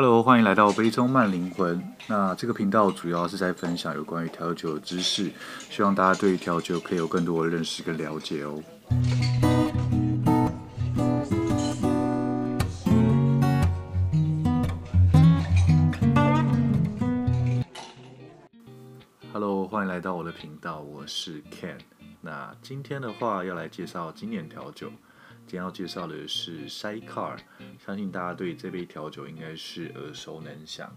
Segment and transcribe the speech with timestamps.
[0.00, 1.82] Hello，欢迎来到杯中慢灵魂。
[2.06, 5.28] 那这个频道主要是在分享有关于调酒的知识，
[5.68, 8.62] 希望大家对调酒可以有更多的认识跟了解哦。
[19.32, 21.80] Hello，欢迎来到我的频道，我是 Ken。
[22.20, 24.92] 那今天的话要来介绍经典调酒。
[25.48, 27.36] 今天要介绍的是 s i c a r
[27.82, 30.94] 相信大家对这杯调酒应该是耳熟能详，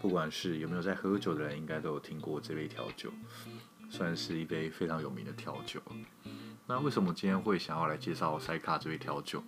[0.00, 3.12] 不管是有没有在喝酒的人，应该都有听过这杯调酒，
[3.90, 5.82] 算是一杯非常有名的调酒。
[6.66, 9.44] 那为什么今天会想要来介绍 s i c a r 这杯调酒？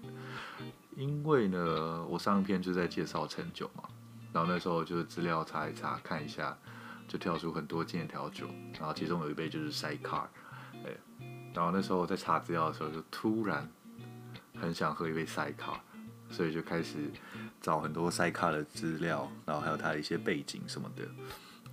[0.99, 3.85] 因为呢，我上一篇就在介绍陈酒嘛，
[4.35, 6.55] 然后那时候就是资料查一查，看一下，
[7.09, 10.31] 就跳出很多经典调酒，然后其中有一杯就是 s i c a r
[10.85, 10.95] 哎，
[11.55, 13.67] 然后那时候在查资料的时候，就突然。
[14.63, 15.83] 很想喝一杯赛卡，
[16.31, 17.11] 所以就开始
[17.61, 21.03] 找很多赛卡的资料，然后还有它的一些背景什么的，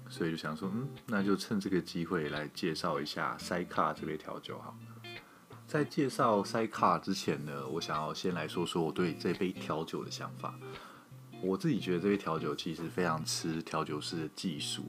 [0.10, 4.76] 所以就想说，嗯，那就趁这个机会来介绍一下赛卡这杯调酒好。
[5.68, 10.56] 在介绍赛卡之前呢，我想要先来说说我对这杯调酒的想法。
[11.44, 14.84] 我自己觉得这杯调酒其实非常吃调酒师的技术，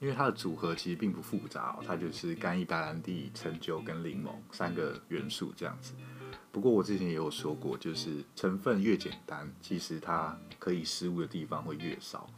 [0.00, 5.94] 因为它的组合其实并不复杂，它就是干邑白兰地、陈酒跟柠檬三个元素这样子。
[6.52, 12.28] 不过我之前也有说过，就是成分越简单，其实它可以失误的地方会越少，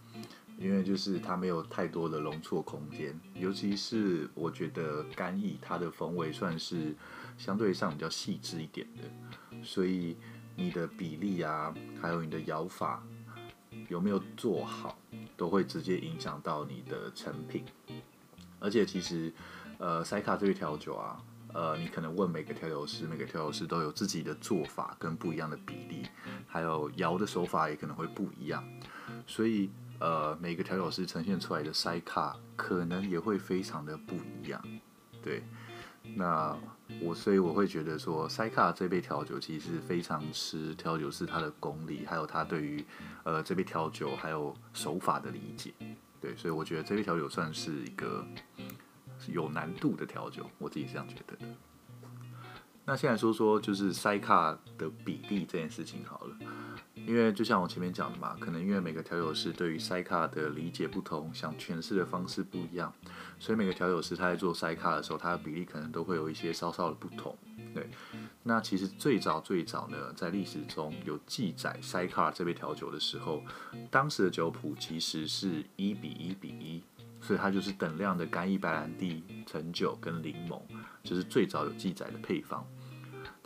[0.56, 3.18] 因为就是它没有太多的容错空间。
[3.34, 6.94] 尤其是我觉得干邑它的风味算是
[7.36, 10.16] 相对上比较细致一点的，所以
[10.54, 13.04] 你的比例啊，还有你的摇法
[13.88, 14.96] 有没有做好，
[15.36, 17.64] 都会直接影响到你的成品。
[18.60, 19.32] 而且其实，
[19.78, 21.20] 呃，塞卡这杯调酒啊。
[21.54, 26.04] 呃，你可能问每个调酒师，每个调酒师都有自己的做法跟不一样的比例，
[26.48, 28.62] 还有摇的手法也可能会不一样，
[29.24, 34.60] 所以呃，每个调酒师呈现出来的塞卡可能也会非常的不一样。
[35.22, 35.44] 对，
[36.16, 36.56] 那
[37.00, 42.84] 我所以我会觉得说，塞卡这杯调酒其实非常吃调酒师他的功力，还有他对于
[43.22, 45.72] 呃这杯调酒还有手法的理解。
[46.20, 48.26] 对，所以我觉得这杯调酒算是一个。
[49.32, 51.46] 有难度的调酒，我自己是这样觉得的。
[52.86, 56.36] 那现在说说就是塞卡的比例这件事情好了，
[56.94, 62.92] 因为就像我前面讲的嘛，可能因为每个调酒师对于塞卡的理解不同，想诠释的方式不一样，
[63.38, 67.34] 所以每个调酒师他在做塞卡的时候，他的比例可能都会有一些稍稍的不同。
[67.74, 67.88] 对，
[68.42, 73.42] 那其实最早最早呢，在历史中有记载塞卡这杯调酒的时候，
[73.90, 76.82] 当时的酒谱其实是一比一比一。
[77.26, 80.60] 所以它就是等量的干邑白兰地、橙酒跟柠檬，
[81.02, 82.62] 就是最早有记载的配方。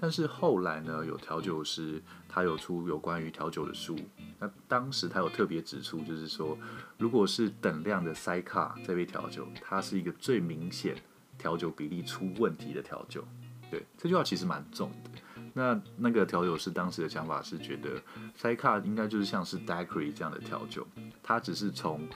[0.00, 3.97] 但是后来呢，有调酒师他有出有关于调酒的书，
[4.41, 6.59] 那当时他有特别指出，就是说，
[6.97, 10.97] 如果是等量的塞卡这杯调酒，它是一个最明显
[11.37, 13.25] 调酒比例出问题的调酒。
[13.71, 15.11] 对，这句话其实蛮重的。
[15.53, 18.00] 那那个调酒师当时的想法是觉得
[18.37, 20.87] 塞卡应该就是像是 daiquiri 这样的调酒，
[21.22, 22.09] 它只是从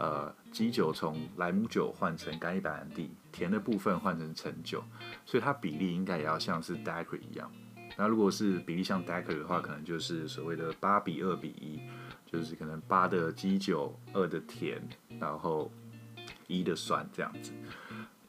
[0.00, 4.82] 呃，基酒从莱姆酒换成干邑白兰地，甜的部分换成陈酒，
[5.26, 7.52] 所以它比例应该也要像是 daiquiri 一样。
[7.98, 11.80] 那如果是比例像 daiquiri 的话，可能就是所谓的八比二比一，
[12.24, 14.80] 就是可能八的基酒，二的甜，
[15.18, 15.70] 然后
[16.46, 17.52] 一的酸这样子。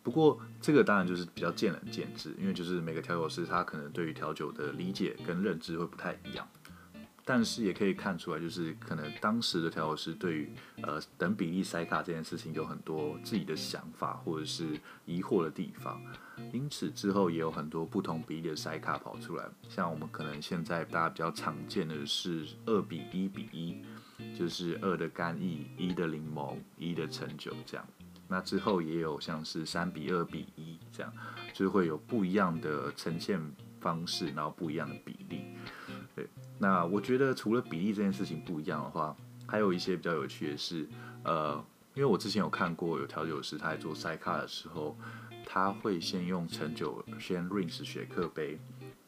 [0.04, 6.46] 不过这个当然就是比较见仁见智，因为就是每个调酒师他可能对于调酒的理解跟认知会不太一样。
[7.24, 10.50] 但是也可以看出来，就是可能当时的调酒师对于
[10.82, 16.02] 呃等比例塞卡这件事情有很多自己的想法或者是疑惑的地方，
[16.52, 19.46] 因此之后也有很多不同比例的塞卡跑出来。
[19.70, 23.84] 像我们可能现在大家比较常见的是二比一比一，
[24.36, 27.88] 就是二的干邑，一的柠檬，一的陈酒这样。
[28.28, 31.14] 那之后也有像是三比二比一这样，
[31.54, 33.40] 就是会有不一样的呈现
[33.80, 35.41] 方式，然后不一样的比例。
[36.62, 39.18] 那我觉得除了比例这件事情不一样的话，
[39.48, 40.88] 还有一些比较有趣的是，
[41.24, 41.56] 呃，
[41.96, 44.96] 因为我之前有看过有调酒师他在做塞卡的时候，
[45.44, 48.60] 他会先用陈酒先 rinse 雪克杯，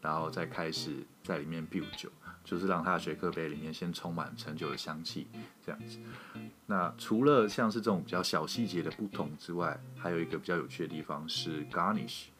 [0.01, 2.09] 然后再开始在里面 build 酒，
[2.43, 5.27] 就是让他的雪克杯里面先充满陈酒的香气，
[5.63, 5.99] 这样子。
[6.65, 12.32] 那除了像是这种比较小细节的不同之外，还有一个比较有趣的地方是 garnish。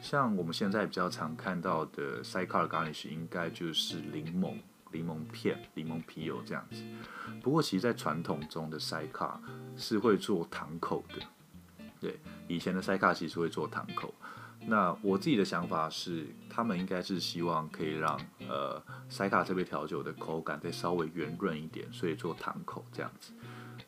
[0.00, 4.54] 像我们现在比较常看到的 Sidecar garnish 应该就是柠檬、
[4.92, 6.82] 柠檬片、柠檬皮油这样子。
[7.42, 9.38] 不过，其实，在传统中的 Sidecar
[9.76, 11.22] 是会做糖口的。
[12.00, 14.14] 对，以前的 Sidecar 其实会做糖口。
[14.66, 23.32] 那我自己的想法是，他们应该是希望可以让呃塞卡这杯调酒的口感再稍微圆润一点，所以做糖口这样子。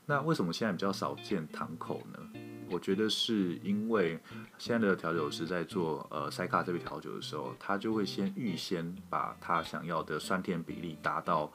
[0.06, 2.40] 那为什么现在比较少见糖口呢？
[2.70, 4.18] 我觉得是因为
[4.56, 11.52] 现在的调酒师在做呃塞卡这杯调酒的时候，他就会先预先把他想要的酸甜比例达到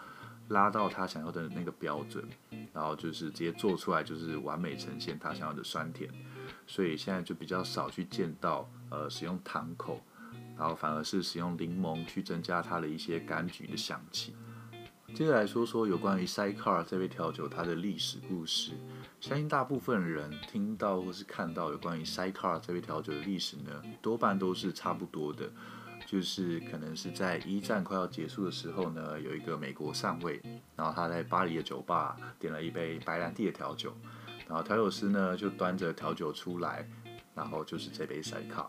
[0.50, 2.24] 拉到他想要的那个标准，
[2.74, 6.10] 然后就是直接做出来就是完美呈现他想要的酸甜，
[6.68, 10.02] 所以现在就比较少去见到呃使用糖口，
[10.58, 14.36] 然后反而是使用柠檬去增加它的一些柑橘的香气。
[15.14, 18.72] 接着来说说有关于 Sidecar 这杯调酒它的历史故事。
[19.22, 25.50] 相信大部分人听到或是看到有关于 Sidecar 这杯调酒的历史呢，多半都是差不多的，
[26.06, 30.42] 就是可能是在一战快要结束的时候呢，有一个美国上尉，
[30.76, 33.96] 然后他在巴黎的酒吧点了一杯白兰地的调酒，
[34.48, 36.88] 然后调酒师呢就端着调酒出来，
[37.34, 38.68] 然后就是这杯 Sidecar。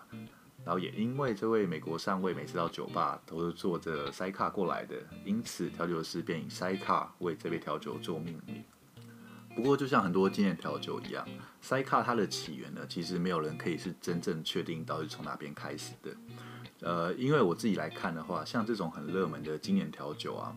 [0.67, 8.65] 然后也因为这位美国上尉每次到酒吧都是坐着塞卡过来的，因此调酒师便以塞卡为这杯调酒做命名。
[9.55, 11.25] 不过，就像很多经典调酒一样，
[11.61, 16.11] 塞卡它的起源呢，其实没有人可以是真正确定到底从哪边开始的。
[16.81, 20.55] 呃，因为我自己来看的话，像这种很热门的经典调酒啊，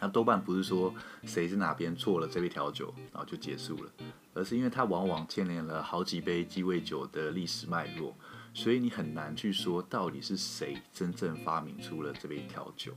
[0.00, 0.92] 它多半不是说
[1.26, 3.90] 谁是哪边做了这杯调酒，然后就结束了，
[4.32, 8.16] 而是因为它往往牵连了好几杯鸡尾酒的历史脉络。
[8.54, 12.94] 所以你很难去说到底是谁真正发明出了这杯调酒，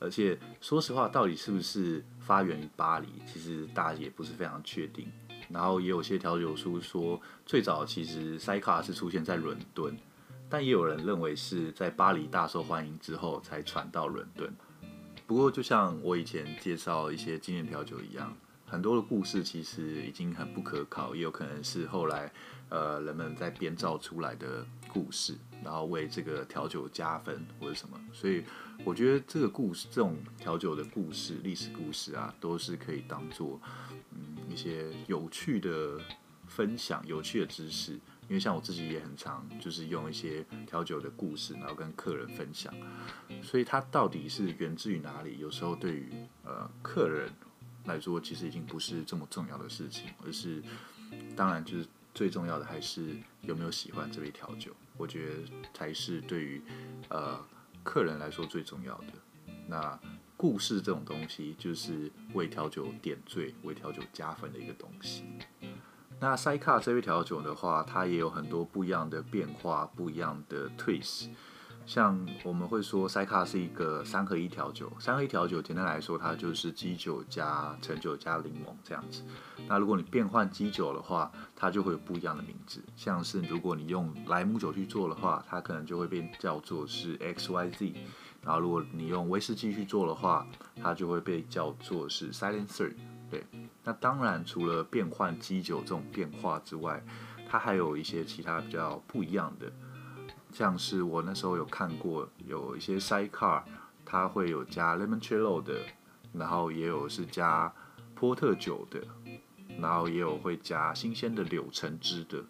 [0.00, 5.06] 而且说实话，到底是不是发源于巴黎，其实大家也不是非常确定。
[5.48, 9.96] 然后也有些调酒书说，最早其实塞卡是出现在伦敦，
[10.50, 14.52] 但也有人认为是在巴黎大受欢迎之后才传到伦敦。
[15.26, 18.36] 不过就像我以前介绍一些经典调酒一样。
[18.72, 22.32] 很多的故事其实已经很不可考，也有可能是后来
[22.70, 28.00] 呃人们在编造出来的故事，然后为这个调酒加分或者什么。
[28.14, 28.42] 所以
[28.82, 33.60] 我觉得这个故事，这种调酒的故事、历史故事啊，都是可以当做
[34.10, 36.00] 嗯一些有趣的
[36.46, 37.92] 分享、有趣的知识。
[38.26, 42.72] 因为像我自己也很常就是用一些调酒的故事，然后跟客人分享。
[43.42, 45.36] 所以它到底是源自于哪里？
[45.38, 46.10] 有时候对于
[46.42, 47.30] 呃客人。
[47.84, 50.62] 来说，其实已经不是这么重要的事情，而是
[51.36, 55.34] 当然就是最重要的还是有没有喜欢这杯调酒，我觉得
[55.74, 56.62] 才是对于
[57.08, 57.38] 呃
[57.82, 59.12] 客人来说最重要的。
[59.66, 59.98] 那
[60.36, 65.24] 故事这种东西，就是为调酒点缀、为调酒加分的一个东西。
[66.20, 71.30] 那塞卡这杯调酒的话，它也有很多不一样的变化、不一样的 twist。
[71.84, 74.90] 像我们会说，塞卡是一个三合一调酒。
[74.98, 79.22] 三合一调酒，简单来说，它就是基酒加橙酒加柠檬这样子。
[79.68, 82.82] 那如果你变换基酒的话，它就会有不一样的名字。
[82.96, 87.94] 像是如果你用莱姆酒去做的话，它可能就会变叫做是 X Y Z。
[88.42, 90.46] 然后如果你用威士忌去做的话，
[90.82, 92.92] 它就会被叫做是 Silencer。
[93.30, 93.44] 对。
[93.84, 97.02] 那当然，除了变换基酒这种变化之外，
[97.48, 99.70] 它还有一些其他比较不一样的。
[100.52, 103.62] 像是我那时候有看过，有一些 sidecar，
[104.04, 105.80] 它会有加 limoncello 的，
[106.32, 107.72] 然后也有是加
[108.14, 109.02] 波特酒的，
[109.80, 112.44] 然后也有会加新鲜的柳橙汁的。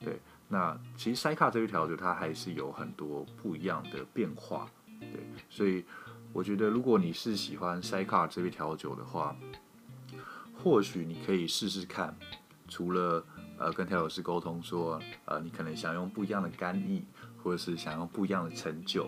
[0.00, 0.18] 对，
[0.48, 4.66] 那其实 sidecar 这一调酒它还是有很多不一样的变化。
[4.98, 5.20] 对，
[5.50, 5.84] 所以
[6.32, 9.36] 我觉得如果你是喜欢 sidecar 这一调酒的话，
[10.62, 12.16] 或许你可以试试看，
[12.68, 13.22] 除了
[13.58, 17.04] 呃跟调酒师沟通说，呃你可能想用不一样的干邑。
[17.44, 19.06] 或者是想要不一样的成就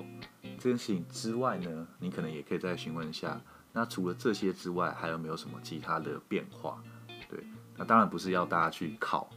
[0.59, 3.41] 这件事情之外呢，你可能也可以再询问一下。
[3.73, 6.83] 那除了这些之外，还有没有什么其他的变化？
[7.31, 7.43] 对，
[7.77, 9.29] 那当然不是要大家去考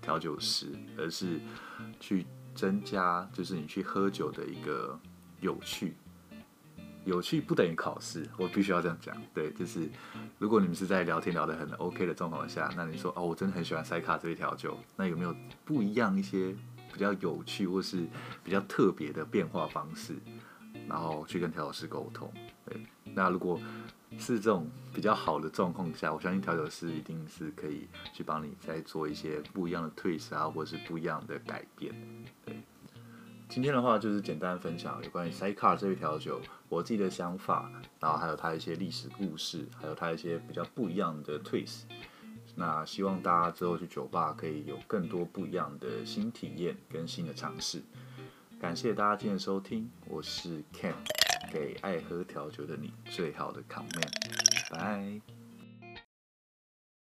[0.00, 0.68] 调酒师，
[0.98, 1.40] 而是
[1.98, 4.98] 去增加，就是你去喝酒的一个
[5.40, 5.96] 有趣。
[7.04, 9.16] 有趣不等于考试，我必须要这样讲。
[9.34, 9.90] 对，就是
[10.38, 16.54] 如果你们是在聊天聊得很 OK 的状况下，那你说哦，我真的很喜欢塞卡这一调酒，那有没有不一样一些？
[16.92, 18.06] 比较有趣或是
[18.44, 20.14] 比较特别的变化方式，
[20.86, 22.32] 然后去跟调酒师沟通。
[22.66, 22.80] 对，
[23.14, 23.58] 那如果
[24.18, 31.94] 是这种比较好的状况下，我相信调酒师一定是可以去帮你再做一些不一样的 twist 啊，或是不一样的改变。
[32.44, 32.60] 对，
[33.48, 41.84] 今天的话就是简单分享有关于 Sidecar 这杯调酒我自己的想法，然后还有它一些历史故事，还有它一些比较不一样的 twist。
[42.54, 47.82] 那希望大家之后去酒吧可以有更多不一样的新体验跟新的尝试。
[48.60, 50.94] 感谢大家今天的收听，我是 Ken，
[51.52, 55.41] 给爱喝调酒的你最好的 comment，拜。